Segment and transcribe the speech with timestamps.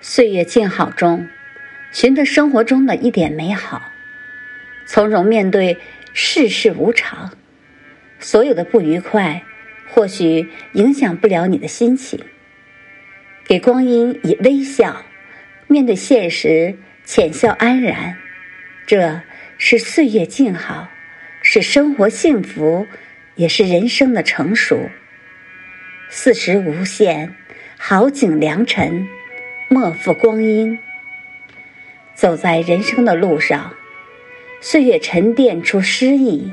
[0.00, 1.28] 岁月静好中，
[1.90, 3.90] 寻得生活中的一点美好，
[4.86, 5.78] 从容面对
[6.12, 7.32] 世事无常。
[8.20, 9.42] 所有的不愉快，
[9.88, 12.20] 或许影响不了你的心情。
[13.44, 15.04] 给光阴以微笑，
[15.66, 18.16] 面对现实浅笑安然，
[18.86, 19.22] 这
[19.56, 20.88] 是岁月静好，
[21.42, 22.86] 是生活幸福，
[23.34, 24.90] 也是人生的成熟。
[26.08, 27.34] 四时无限，
[27.76, 29.08] 好景良辰，
[29.70, 30.78] 莫负光阴。
[32.14, 33.74] 走在人生的路上，
[34.60, 36.50] 岁月沉淀出诗意。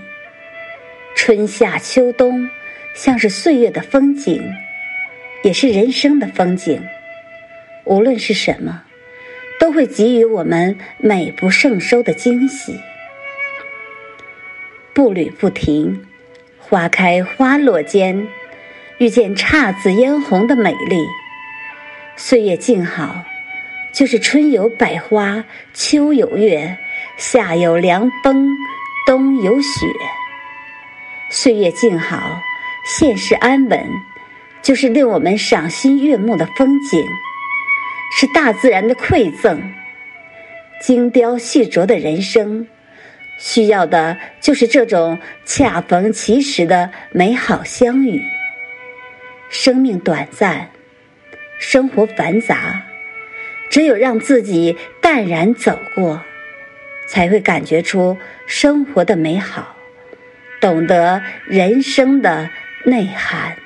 [1.16, 2.50] 春夏秋冬，
[2.94, 4.44] 像是岁月的风景，
[5.44, 6.84] 也是人生的风景。
[7.86, 8.84] 无论是什么，
[9.60, 12.80] 都会给予我们美不胜收的惊喜。
[14.94, 16.06] 步履不停，
[16.60, 18.28] 花开花落间，
[18.98, 21.06] 遇见姹紫嫣红的美丽。
[22.18, 23.26] 岁月静好，
[23.94, 25.44] 就是春有百花，
[25.74, 26.78] 秋有月，
[27.18, 28.48] 夏有凉风，
[29.06, 29.86] 冬有雪。
[31.30, 32.40] 岁月静好，
[32.86, 33.86] 现世安稳，
[34.62, 37.06] 就是令我们赏心悦目的风景，
[38.18, 39.74] 是大自然的馈赠。
[40.82, 42.66] 精雕细琢的人生，
[43.38, 48.22] 需要的就是这种恰逢其时的美好相遇。
[49.50, 50.70] 生命短暂，
[51.58, 52.84] 生活繁杂，
[53.70, 56.24] 只有让自己淡然走过，
[57.08, 59.76] 才会感觉出生活的美好。
[60.62, 62.50] 懂得人生的
[62.86, 63.58] 内涵。